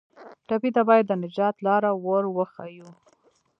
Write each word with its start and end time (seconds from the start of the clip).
ټپي 0.47 0.69
ته 0.75 0.81
باید 0.89 1.05
د 1.07 1.13
نجات 1.23 1.55
لاره 1.67 1.91
ور 2.05 2.23
وښیو. 2.35 2.89